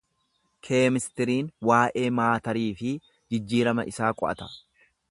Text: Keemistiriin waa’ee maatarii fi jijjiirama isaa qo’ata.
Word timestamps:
Keemistiriin 0.67 1.51
waa’ee 1.71 2.07
maatarii 2.21 2.67
fi 2.81 2.95
jijjiirama 3.35 3.89
isaa 3.95 4.15
qo’ata. 4.25 4.55